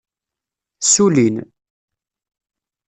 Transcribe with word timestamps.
Ssullin. 0.81 1.35